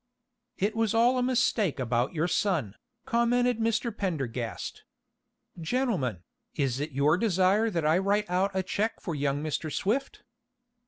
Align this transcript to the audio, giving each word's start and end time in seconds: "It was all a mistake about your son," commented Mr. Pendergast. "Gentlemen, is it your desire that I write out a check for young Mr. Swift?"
"It 0.57 0.75
was 0.75 0.95
all 0.95 1.19
a 1.19 1.21
mistake 1.21 1.79
about 1.79 2.11
your 2.15 2.27
son," 2.27 2.73
commented 3.05 3.59
Mr. 3.59 3.95
Pendergast. 3.95 4.83
"Gentlemen, 5.59 6.23
is 6.55 6.79
it 6.79 6.91
your 6.91 7.17
desire 7.19 7.69
that 7.69 7.85
I 7.85 7.99
write 7.99 8.27
out 8.27 8.49
a 8.55 8.63
check 8.63 8.99
for 8.99 9.13
young 9.13 9.43
Mr. 9.43 9.71
Swift?" 9.71 10.23